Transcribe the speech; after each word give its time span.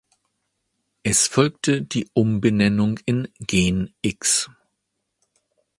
Es 1.03 1.27
folgte 1.27 1.83
die 1.83 2.09
Umbenennung 2.15 2.97
in 3.05 3.27
"Gen 3.39 3.93
X". 4.01 4.49